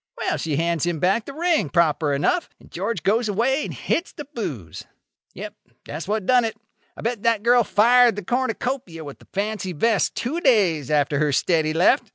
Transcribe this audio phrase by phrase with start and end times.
[0.17, 4.11] Well, she hands him back the ring, proper enough; and George goes away and hits
[4.13, 4.83] the booze.
[5.35, 5.53] Yep.
[5.85, 6.57] That's what done it.
[6.97, 11.31] I bet that girl fired the cornucopia with the fancy vest two days after her
[11.31, 12.09] steady left.